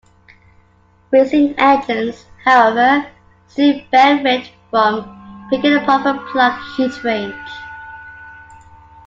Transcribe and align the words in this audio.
Racing 1.11 1.53
engines, 1.59 2.25
however, 2.43 3.05
still 3.45 3.79
benefit 3.91 4.51
from 4.71 5.45
picking 5.51 5.75
a 5.75 5.85
proper 5.85 6.17
plug 6.31 6.59
heat 6.75 7.03
range. 7.03 7.51